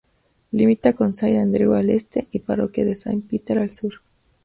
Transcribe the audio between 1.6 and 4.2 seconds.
al este, y Parroquia de Saint Peter al sur.